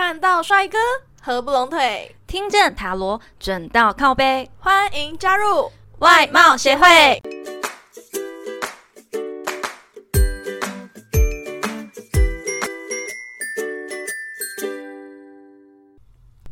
[0.00, 0.78] 看到帅哥
[1.20, 7.20] 合不拢腿，听见塔罗准到靠背，欢迎加入外貌协会。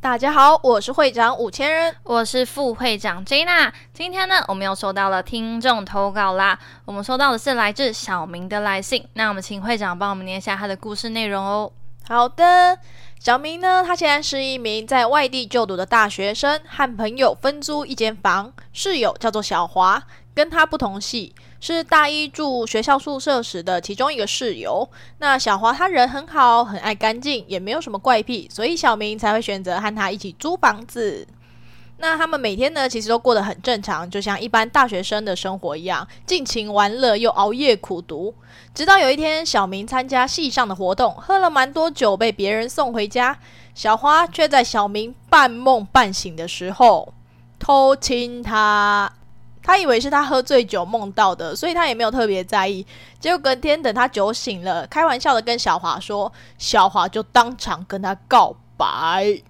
[0.00, 3.70] 大家好，我是会长五千人，我是副会长 Jana。
[3.94, 6.58] 今天呢，我们又收到了听众投稿啦。
[6.84, 11.70] 我们收到的是来自小明的来信，那我们请会长帮我们念一下他的故事内容哦。
[12.08, 12.78] 好的，
[13.26, 20.00] 小明呢，他现在是一名在外地就读的大学生，和朋友分租一间房，室友叫做小华，
[20.32, 24.88] 跟他不同系，是大一住学校宿舍时的其中一个室友。
[25.18, 31.26] 那小华他人很好，很爱干净，也没有什么怪癖，所以小明才会选择和他一起租房子。
[31.98, 38.34] 那他们每天呢，其实都过得很正常，就像一般大学生的生活一样，尽情玩乐又熬夜苦读。
[38.74, 43.38] 直到有一天，小明参加系上的活动，喝了蛮多酒，被别人送回家。
[43.74, 47.12] 小花却在小明半梦半醒的时候
[47.58, 49.12] 偷亲他。
[49.62, 52.86] 他以为是他喝醉酒梦到的，所以他也没有特别在意。
[53.18, 59.42] 结果隔天等他酒醒了，开玩笑的跟小华说，小华就当场跟他告白。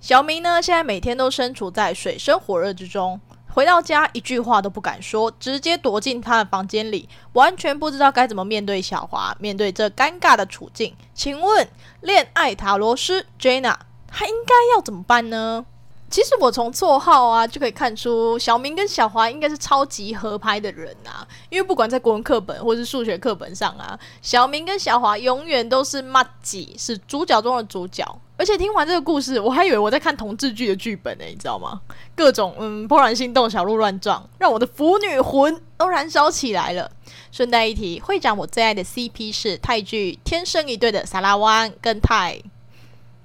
[0.00, 3.20] 小明呢，现在每天都身处在水深火热之中，
[3.52, 10.94] 回到家一句话都不敢说，直接躲进他的房间里，完全不知道该怎么面对小华，面对这尴尬的处境。
[11.14, 11.68] 请问，
[12.02, 13.74] 恋爱塔罗师 Jana，
[14.06, 15.66] 他应该要怎么办呢？
[16.08, 21.26] 其实我从绰号啊就可以看出，小明跟小华应该是超级合拍的人啊。
[21.50, 28.06] 因为不管在国文课本或是数学课本上啊，小明跟小华永远都是妈吉，是主角中的主角。
[28.38, 31.80] 而且听完这个故事，我还以为我在看同志剧的剧本呢，你知道吗？
[32.14, 36.90] 各种嗯怦然心动、小鹿乱撞，让我的腐女魂都燃烧起来了。
[37.32, 42.40] 顺带一提，会长我最爱的 CP 是泰剧《天生一对》的萨拉湾跟泰，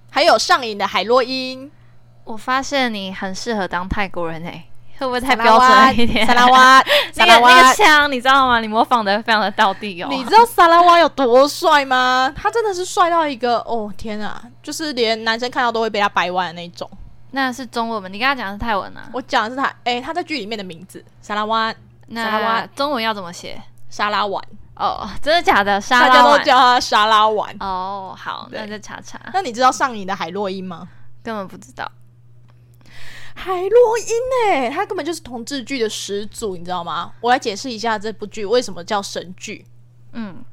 [0.09, 1.71] 还有上瘾的海洛因。
[2.25, 4.63] 我发现你很适合当泰国人诶，
[4.97, 6.25] 会不会太标准了一点？
[6.25, 6.83] 萨拉瓦，
[7.25, 8.59] 那个那个枪你知道吗？
[8.59, 10.07] 你模仿的非常的到地哦。
[10.09, 12.33] 你知道萨拉瓦有多帅吗？
[12.35, 16.89] 他真的是帅到一个哦天啊，就是连男生看到都会被他掰弯的那种。
[17.31, 18.07] 那是中文吗？
[18.07, 19.09] 你刚刚讲的是泰文啊？
[19.11, 21.73] 我讲的是他，哎，他在剧里面的名字萨拉瓦。
[22.13, 23.59] 沙拉瓦中文要怎么写？
[23.89, 24.43] 沙拉碗
[24.75, 25.79] 哦，真的假的？
[25.81, 28.13] 大家都叫他沙拉碗哦。
[28.15, 29.19] 好，那再查查。
[29.33, 30.87] 那你知道上瘾的海洛因吗？
[31.23, 31.89] 根本不知道。
[33.35, 34.69] 海洛因呢？
[34.69, 37.13] 它根本就是同志剧的始祖，你知道吗？
[37.19, 39.65] 我来解释一下这部剧为什么叫神剧。
[40.13, 40.43] 嗯，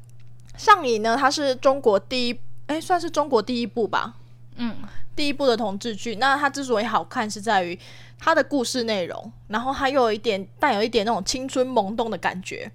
[0.57, 4.15] 上瘾呢，它是中国第一，哎，算是中国第一部吧。
[4.57, 4.77] 嗯，
[5.15, 6.17] 第一部的同志剧。
[6.17, 7.79] 那它之所以好看，是在于
[8.19, 12.73] 它的故事内容，然后它又有一点带有一点那种青春萌动的感觉。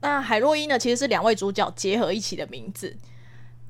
[0.00, 2.96] 那海洛因呢，其实是两位主角结合一起的名字，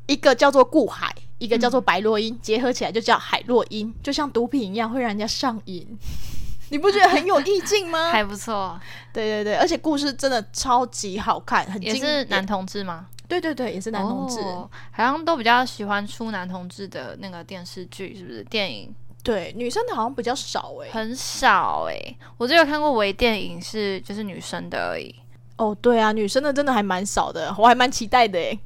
[0.07, 1.15] 一个叫做顾海。
[1.39, 5.87] 一个叫做白洛因，结合起来就叫海洛因，就像毒品一样，会让人家上瘾。
[6.71, 8.11] 你不觉得很有意境吗？
[8.13, 8.79] 还不错，
[9.13, 13.07] 对对对，而且故事真的超级好看，很也是男同志吗？
[13.27, 14.69] 对对对，也是男同志，好
[15.05, 18.43] 像都比较喜欢出男同志的那个电视剧，是不是？
[18.45, 25.15] 电影对女生的好像比较少哎，很少哎，我只有看过微电影是就是女生的而已。
[25.57, 28.59] 哦，对啊，女生的真的还蛮少的，我还蛮期待的哎。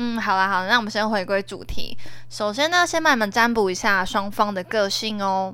[0.00, 1.98] 嗯，好啦，好，那我们先回归主题。
[2.30, 5.52] 首先呢，先帮你们占卜一下双方的个性哦。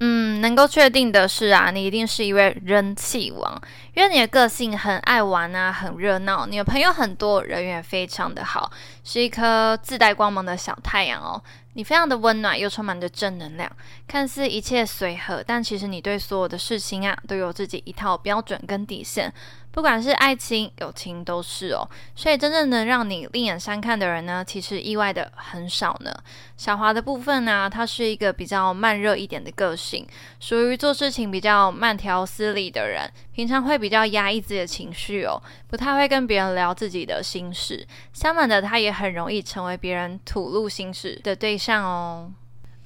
[0.00, 3.58] 嗯，能够确定的是啊，你一定是一位人气王，
[3.96, 8.70] 因为你的个性很爱玩啊，很热闹，你的朋友很多，人缘非常的好，
[9.02, 11.42] 是一颗自带光芒的小太阳哦。
[11.72, 13.70] 你非常的温暖，又充满着正能量，
[14.06, 19.32] 看似一切随和，但其实你对所有的事情啊，都有自己一套标准跟底线。
[19.72, 26.10] 不管是爱情、友情都是哦，所以真正能让你另眼相看的人呢，其实意外的很少呢。
[26.56, 30.06] 小华的部分呢，他是一个比较慢热一点的个性，
[30.40, 37.86] 属于做事情比较慢条斯理的人，平常会比较压抑自己的情绪哦，不太会跟别人聊自己的心事。
[38.12, 42.30] 相反的，他也很容易成为别人吐露心事的对象哦。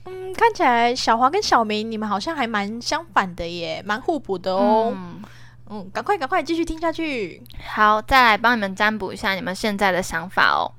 [0.07, 4.93] 嗯，看起来小华跟小明你们好像还蛮相反的耶，蛮互补的哦。
[5.73, 7.43] 嗯，赶快赶快继续听下去。
[7.65, 10.73] 好，再来帮你们占卜一下你们现在的想法哦。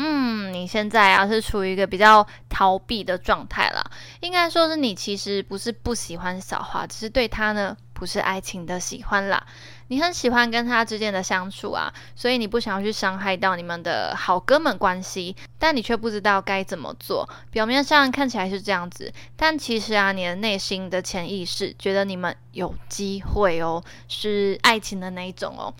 [0.00, 3.90] 嗯，你现在啊是处于一个比较逃避的状态了，
[4.20, 9.44] 应该说是你其实不是不喜欢小华，只是对他呢不是爱情的喜欢啦。
[9.88, 17.28] 你很喜欢跟他之间的相处啊，所以你不想要去伤害到你们的好哥们关系，但你却不知道该怎么做。
[17.50, 25.72] 表面上看起来是这样子，但其实啊，你的内心的潜意识觉得你们有机会哦，是爱情的那一种哦。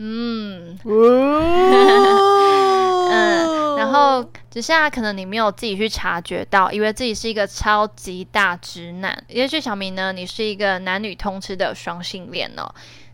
[0.00, 0.78] 嗯，
[3.10, 3.47] 嗯，
[3.78, 9.24] 然后只是啊，可能你没有自己去察觉到，以为自己是一个超级大直男。
[9.28, 12.68] 也许小明呢，你是一个男女通吃的双性恋哦。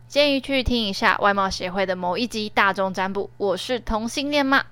[0.08, 3.28] 建议去听一下外貌协会的某一集大众占卜。
[3.36, 4.64] 我是同性恋吗？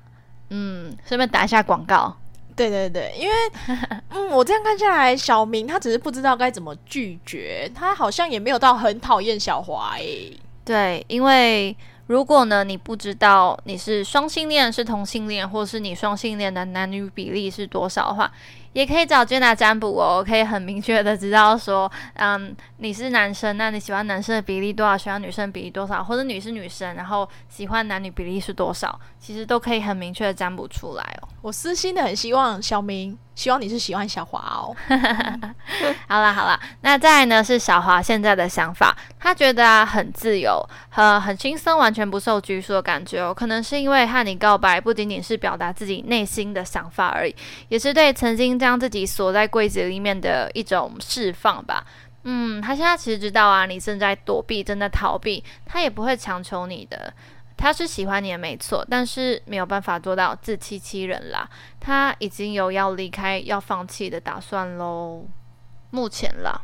[0.50, 2.16] 嗯，顺便打一下广告。
[2.56, 3.34] 对对对，因为
[4.10, 10.36] 嗯，我这样看下来，小明他只是不知道该怎么拒绝，他好像也没有到很讨厌小华诶。
[10.64, 11.76] 对，因为。
[12.06, 18.30] 如果呢，你不知道你是双性恋、是同性恋，或是你双性恋的男女比例是多少的话，
[18.72, 24.98] 也可以找 Jenna 占卜哦，可以很明确的知道说，嗯，你是男生，那你喜欢男生的比例多少？
[24.98, 26.02] 喜欢女生比例多少？
[26.02, 28.98] 或者你是女生，然后喜欢男女比例是多少？
[29.18, 31.28] 其实都可以很明确的占卜出来哦。
[31.40, 33.16] 我私心的很希望小明。
[33.34, 34.76] 希望你是喜欢小华哦。
[36.08, 40.62] 好了好了，那再来呢是小华现在的想法，他觉得啊很自由，
[40.94, 43.32] 呃很轻松，完全不受拘束的感觉哦。
[43.32, 47.34] 可能是因为和你告白不仅仅是表达自己内心的想法而已，
[47.68, 51.84] 也是对曾经将自己锁在柜子里面的一种释放吧。
[52.24, 57.12] 嗯，他现在其实知道啊，你正在躲避，正在逃避，他也不会强求你的。
[57.56, 61.48] 他是喜欢你的没错，但是没有办法做到自欺欺人啦。
[61.78, 65.24] 他已经有要离开、要放弃的打算喽。
[65.90, 66.58] 目前啦，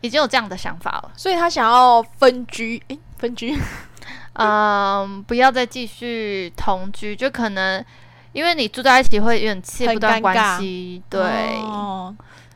[0.00, 2.82] 已经有这样的想法了，所以他想要分居。
[2.88, 3.56] 诶，分居，
[4.34, 7.84] 嗯，不要再继续同居，就可能
[8.32, 11.02] 因为你住在一起会有点切不断关系。
[11.08, 11.56] 对，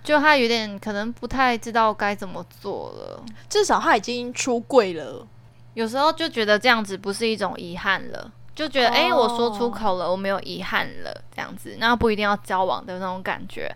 [0.03, 3.25] 就他有点可能不太知道该怎么做了。
[3.49, 5.27] 至少他已经出柜了。
[5.75, 13.75] 有时候就觉得这样子不是一种遗憾了，就觉得哎，我说出口了，我没有遗憾了，这样子，那不一定要交往的那种感觉。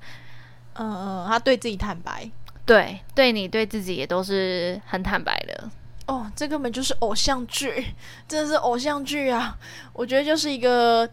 [0.75, 2.31] 嗯嗯，他对自己坦白，
[2.64, 5.70] 对，对你对自己也都是很坦白的。
[6.06, 7.94] 哦，这根本就是偶像剧，
[8.28, 9.56] 真的是偶像剧啊！
[9.93, 11.08] 我觉得就是一个。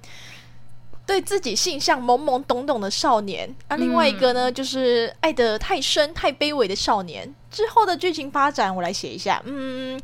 [1.05, 7.29] 对自己性向懵懵懂懂的少年，啊另外一个呢，就是爱得太深、太卑微的少年。
[7.53, 9.41] 之后的剧情发展，我来写一下。
[9.45, 9.97] 嗯，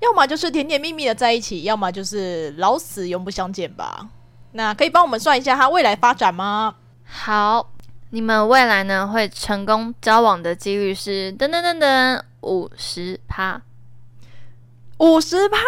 [0.00, 4.08] 要么就是甜甜蜜蜜的在一起，要么就是老死永不相见吧。
[4.52, 6.74] 那可以帮我们算一下他未来发展吗？
[7.04, 7.70] 好，
[8.10, 13.60] 你们未来呢会成功交往的几率是噔噔噔噔五十趴，
[14.98, 15.58] 五十趴，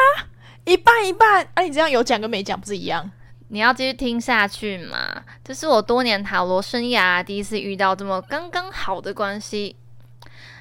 [0.64, 1.46] 一半一半。
[1.52, 3.08] 啊，你这样有讲跟没讲不是一样？
[3.50, 5.22] 你要继续听下去嘛？
[5.44, 9.76] 这是我多年塔罗生涯第一次遇到这么刚刚好的关系。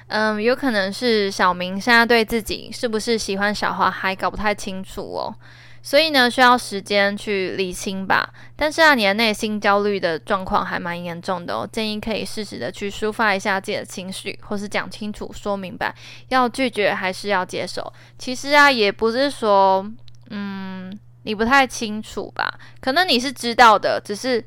[0.08, 5.34] 嗯，有可能是小明现在对自己是不是喜欢小花还搞不太清楚哦，
[5.82, 8.32] 所以呢需要时间去理清吧。
[8.56, 15.94] 但是啊，你的内心焦虑的状况还蛮严重的哦，建议可以适时的去抒发一下自己的情绪，或是讲清楚、说明白，
[16.28, 17.92] 要拒绝还是要接受。
[18.18, 19.90] 其实啊，也不是说，
[20.30, 20.98] 嗯。
[21.24, 22.58] 你不太清楚吧？
[22.80, 24.42] 可能你是知道的，只是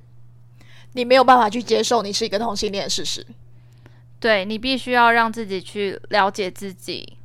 [0.93, 3.23] 你没有办法去接受你是一个同性恋的事实。
[4.21, 7.17] 对你必须要让自己去了解自己，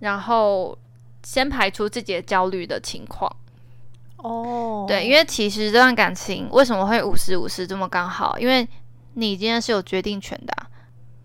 [0.00, 0.76] 然后
[1.22, 3.34] 先排除自己的焦虑的情况。
[4.16, 8.36] 哦，对，因为其实这段感情为什么会五十五十这么刚好？
[8.38, 8.68] 因为
[9.14, 10.52] 你今天是有决定权的，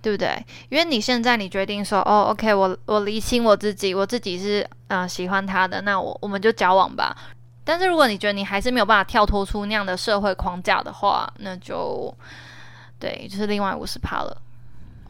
[0.02, 0.44] 对不对？
[0.70, 7.16] 因为你现在你决定说，哦，OK，我我理清我自己，我自己是嗯喜欢他的，那我我们就交往吧。
[7.64, 12.16] 但是如果你觉得你还是没有办法跳脱出那样的社会框架的话，那就
[13.00, 14.42] 对，就是另外五十趴了。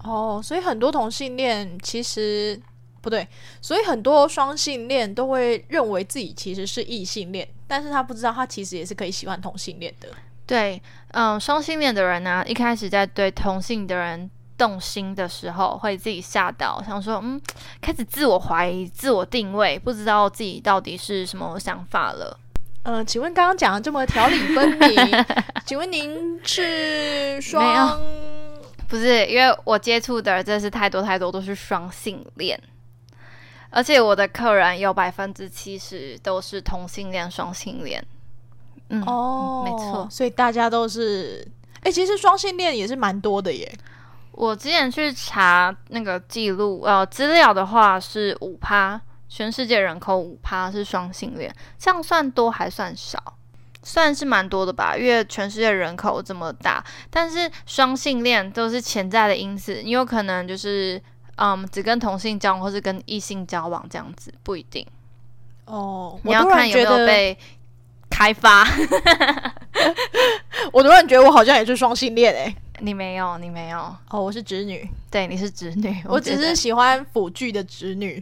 [0.04, 2.60] 哦，所以很多同性恋其实
[3.01, 3.27] 不对，
[3.62, 10.10] 所以很多双性恋都会认为自己其实是异性恋，但是他不知道他其实也是可以喜欢同性恋的。
[10.46, 17.42] 对，嗯，双性恋的人呢，一开始在对同性的人动心的时候，会自己吓到，想说，嗯，
[17.82, 22.39] 开始自我怀疑、自我定位，不知道自己到底是什么想法了。
[22.84, 25.25] 呃，请问刚刚讲的这么条理分明，
[25.68, 28.00] 请问您是双？
[28.88, 32.60] 不是，因为我接触的真是太多太多都是双性恋，
[33.70, 38.03] 而且我的客人有百分之七十都是同性恋、双性恋。
[38.89, 41.46] 嗯，哦，没错，所以大家都是，
[41.82, 43.72] 哎，其实双性恋也是蛮多的耶。
[44.32, 49.00] 我之前去查那个记录呃资料的话是五趴。
[49.29, 53.22] 全世界人口五趴是双性恋，这样算多还算少？
[53.88, 56.84] 算是蛮多的吧，因为全世界人口这么大。
[57.10, 61.01] 但是双性恋都是潜在的因子，你有可能就是
[61.38, 64.86] 嗯，只跟同性交往，或是跟异性交往这样子，不一定。
[65.63, 67.38] 哦，你要看有没有被
[68.10, 68.67] 开发。
[70.74, 73.79] 我突然觉得我好像也是双性恋诶，你没有，你没有。
[74.10, 74.86] 哦，我是直女。
[75.10, 76.03] 对，你是直女。
[76.06, 78.22] 我只是喜欢腐剧的直女。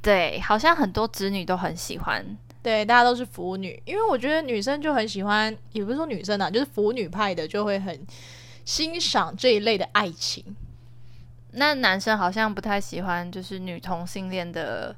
[0.00, 2.24] 对，好像很多直女都很喜欢
[2.66, 8.04] 对，大家都是腐女，因为我觉得女生就很喜欢，也不是说女生啊，就是腐女派的就会很
[8.64, 10.44] 欣赏这一类的爱情。
[11.52, 14.92] 那男生好像不太喜欢，就是女同性恋的，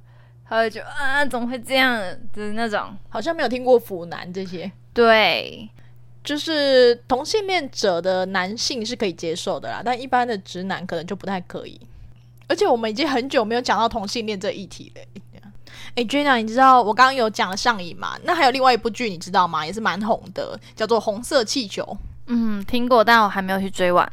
[0.48, 1.94] 他会觉得啊，怎么会这样
[2.32, 2.96] 的那种？
[3.10, 5.68] 好像没有听过腐男这些，对，
[6.25, 11.78] 就是同性恋者的男性是可以接受的啦，但一般的直男可能就不太可以。
[12.48, 15.02] 而且我们已经很久没有讲到同性恋这一题了。
[15.95, 18.16] 哎，Jenna，你知道我刚刚有讲了上瘾嘛？
[18.23, 19.66] 那还有另外一部剧，你知道吗？
[19.66, 21.83] 也是蛮红的，叫做《红色气球》。
[22.26, 24.11] 嗯，听过，但我还没有去追完。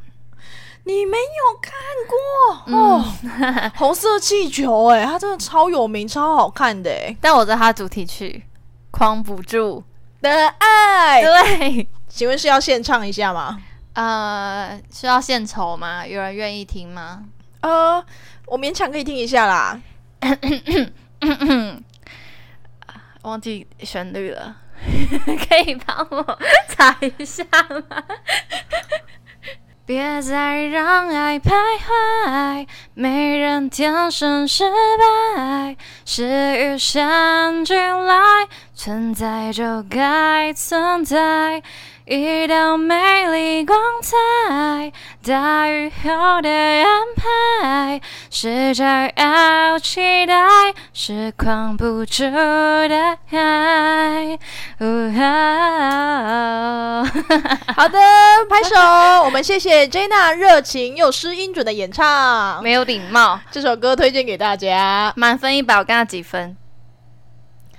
[0.85, 1.73] 你没有看
[2.07, 3.05] 过哦，
[3.75, 7.15] 《红色气球》哎，它真的超有名、超好看的哎。
[7.19, 8.43] 但我知道它主题曲
[8.91, 9.83] 《框不住
[10.21, 13.59] 的爱》，对，请问是要献唱一下吗？
[13.93, 16.05] 呃，是要献丑吗？
[16.05, 17.23] 有人愿意听吗？
[17.61, 18.05] 呃，
[18.45, 19.81] 我勉强可以听一下啦。
[23.23, 24.55] 忘记旋律了，
[25.49, 26.39] 可以帮我
[26.69, 27.43] 查一下
[27.89, 28.03] 吗？
[29.87, 34.63] 别再让爱徘徊，没人天生失
[35.35, 41.61] 败，是与生俱来，存在就该存在。
[42.07, 42.95] 一道美
[43.31, 44.93] 丽光彩，
[45.25, 46.85] 大雨后的安
[47.15, 50.35] 排，是骄傲期待，
[50.93, 54.37] 是框不住的爱。
[57.75, 57.97] 好的，
[58.47, 58.75] 拍手，
[59.25, 63.39] 我们谢谢 Jenna 热情又失音准的演唱，没有礼貌。
[63.49, 66.55] 这首歌推荐给大家，满分一百，我给他几分？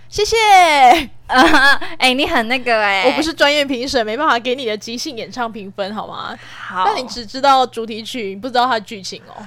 [0.09, 1.16] 谢谢。
[1.99, 6.38] 哎，你很那个哎，我不是专业评审，没办法给你的即兴演唱评分，好吗？
[6.49, 9.47] 好，那你只知道主题曲，你不知道它的剧情哦。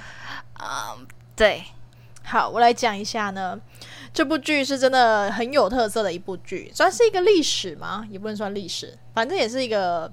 [0.61, 1.63] 嗯，对。
[2.23, 3.59] 好，我来讲一下呢。
[4.13, 8.05] 这部剧是真的很有特色的一部剧，算是一个历史吗？
[8.09, 10.11] 也不能算历史，反正也是一个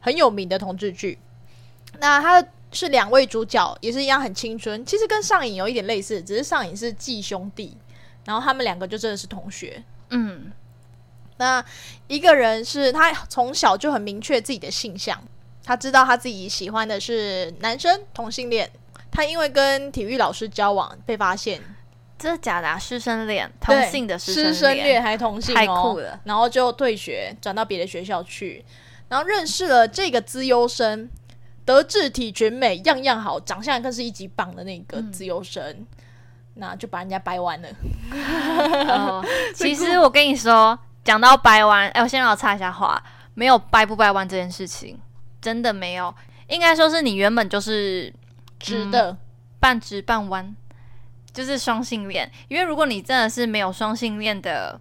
[0.00, 1.18] 很有名的同志剧。
[2.00, 7.76] 那它是两位主角，也是一样很青春，其实跟上瘾有一点类似，只是上瘾是继兄弟。
[8.24, 10.52] 然后他们两个就真的是同学，嗯，
[11.38, 11.64] 那
[12.06, 15.22] 一个人是他从小就很明确自己的性向，
[15.64, 18.70] 他知道他自己喜欢的是男生同性恋，
[19.10, 21.60] 他因为跟体育老师交往被发现，
[22.18, 25.02] 这是假的师生恋，同性的师生恋。
[25.02, 28.64] 还同性，太酷了，然后就退学转到别的学校去，
[29.08, 31.08] 然后认识了这个资优生，
[31.64, 35.86] 德智体全美样样好，长相更是一级棒的那个资优生。
[36.60, 37.68] 那就把人家掰弯了。
[39.56, 43.02] 其实我跟你说，讲到掰弯，哎，我先让我插一下话，
[43.34, 45.00] 没有掰不掰弯这件事情，
[45.40, 46.14] 真的没有。
[46.48, 48.12] 应该说是你原本就是
[48.58, 49.16] 直的，
[49.58, 50.54] 半直半弯，
[51.32, 52.30] 就是双性恋。
[52.48, 54.78] 因为如果你真的是没有双性恋的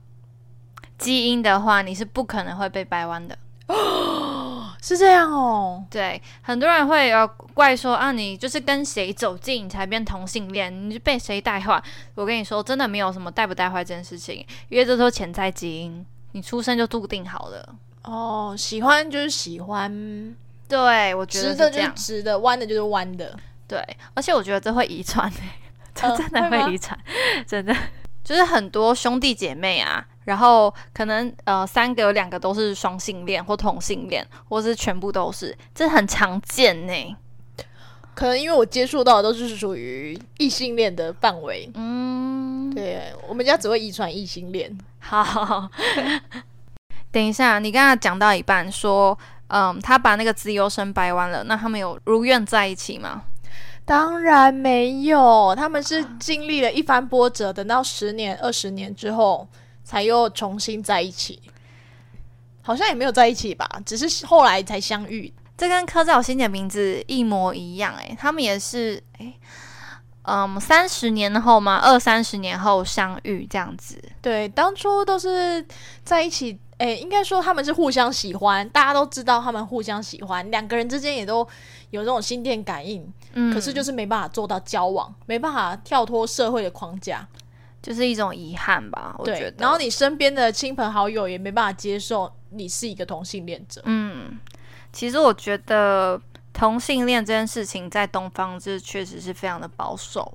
[0.98, 3.38] 基因的话，你是不可能会被掰弯的。
[4.82, 11.84] 是这样哦，对，很多人会呃怪说啊，你就是跟谁走近你才变同性恋，你就被谁带坏。
[12.16, 17.76] 我跟你说，真的没有什么带不带坏这件事情，因为这都潜在基因，你出生就注定好了。
[18.04, 20.36] 哦，喜欢就是喜欢，
[20.68, 25.30] 对我觉得直的就是直的，弯的就是弯的，对，而且我觉得这会遗传，
[25.94, 26.98] 这真的会遗传，
[27.46, 27.76] 真的。
[28.30, 37.16] 就是很多兄弟姐妹啊，然后可能呃三个有两个都是双性恋或同性恋，或是全部都是，这很常见呢。
[38.14, 44.78] 可能因为我接触到的都是属于异性恋的范围，嗯，对我们家只会遗传异性恋。
[45.02, 45.68] 好，
[47.12, 49.18] 等一下，你刚刚讲到一半说，
[49.48, 53.24] 嗯，他把那个自由生掰弯了，那他们有如愿在一起吗？
[53.90, 59.48] 当然没有，他们是经历了一番波折，等到十年、二十年之后，
[59.84, 61.42] 才又重新在一起。
[62.62, 65.34] 好像也没有在一起吧，只是后来才相遇。
[65.58, 69.34] 这跟柯兆新的名字一模一样，诶，他们也是，诶，
[70.22, 71.78] 嗯，三十年后嘛？
[71.78, 74.00] 二三十年后相遇这样子。
[74.22, 75.66] 对，当初都是
[76.04, 76.60] 在一起。
[76.78, 81.46] 诶，应该说他们是互相喜欢，大家都知道他们互相喜欢，两个人之间也都
[81.92, 87.28] 有这种心电感应，嗯，可是就是没办法做到交往，没办法跳脱社会的框架，
[87.82, 89.56] 就是一种遗憾吧，我觉得。
[89.58, 94.38] 然后你身边的亲朋好友也没办法接受你是一个同性恋者，嗯，
[94.92, 96.22] 其实我觉得
[96.54, 100.32] 同性恋这件事情在东方这确实是非常的保守。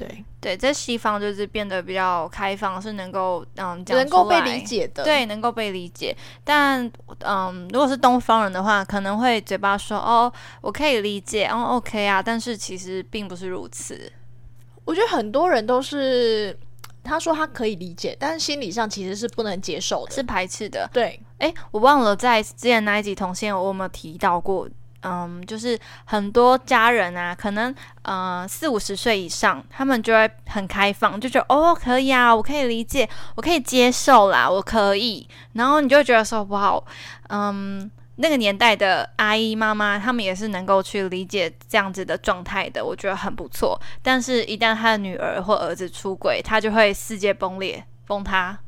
[0.00, 6.16] 对对，在西方就是变得比较开放，是能够嗯能够被理解的，对，能够被理解。
[6.42, 14.10] 但嗯，如果是东方人的话，可能会嘴巴说哦，我可以理解，哦，OK 啊，但是其实并不是如此。
[14.86, 16.58] 我觉得很多人都是
[17.04, 20.12] 他说他可以理解，但是心理上其实是不能接受的。
[20.12, 20.88] 是排斥的。
[20.92, 24.66] 对，哎，我忘了在之前那一集同性，我有没有提到过？
[25.02, 35.26] 嗯，就是很多家人啊，可能呃四五十岁以上，他们就会很开放，就觉得哦可以啊，我可以理解，我可以接受啦，我可以。
[35.54, 36.82] 然后你就觉得说哇，
[37.28, 43.80] 嗯，那个年代的阿姨妈妈，他们也是能够去理解这样子的状态的，我觉得很不错。
[44.02, 48.58] 但是，一旦他的女儿或儿子出轨，他就会世界崩裂，崩塌。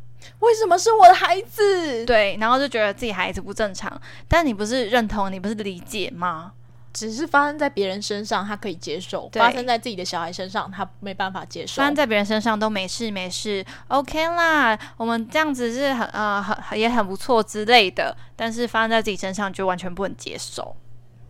[0.41, 2.05] 为什么是我的孩子？
[2.05, 6.53] 对，然后就觉得自己孩子不正常，但你不是认同，你不是理解吗？
[6.93, 11.81] 只是发生在别人身上，他可以接受；发生在自己的小孩身上，他没办法接受。
[11.81, 14.79] 发生在别人身上都没事没事，OK 啦。
[14.99, 20.77] 我们这样子是很呃很也很不错之类的，但是发生在自己身上就完全不能接受。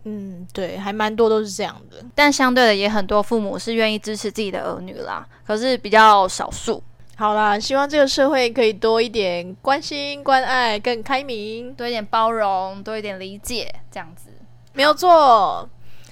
[0.03, 2.03] 嗯，对，还蛮多都是这样的。
[2.13, 6.83] 但相对的，也很多父母是愿意支持自己的儿女啦，可是比较少数。
[7.15, 14.29] 好啦，希望这个社会可以多一点关心、关爱，更开明，多一点包容，多一点理解，这样子
[14.73, 15.69] 没有错。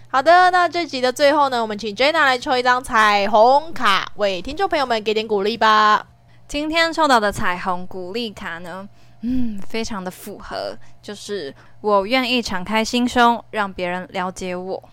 [0.09, 6.05] 好的，那这集的最后呢，我们请 Jenna 来抽一张彩虹卡，为听众朋友们给点鼓励吧。
[6.47, 8.87] 今天抽到的彩虹鼓励卡呢，
[9.21, 14.89] 嗯，非常的符合，就是我愿意敞开心胸，让别人了解我。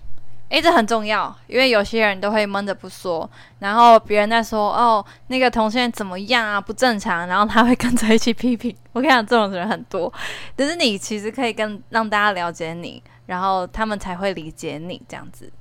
[0.51, 3.29] 诶，这很重要，因为有些人都会闷着不说，
[3.59, 8.75] 然后别人在说哦，那个同性恋怎么样啊，不正常，然后他会跟着一起批评。
[8.95, 10.11] 我跟你讲，这种人很多，
[10.57, 15.53] 但是你其实可以跟让大家了解你，然后他们才会理解你这样子，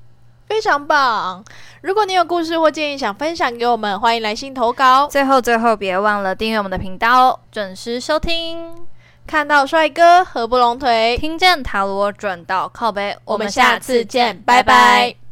[0.48, 1.44] 非常棒。
[1.82, 5.06] 如果你有故事或建议想分享给我们，欢迎来信投稿。
[5.08, 8.88] 最后最后，别忘了订阅我们的频道哦，准时收听。
[9.27, 15.26] 看到帅哥合不拢腿，听见塔罗转到靠背，我们下次见，拜拜。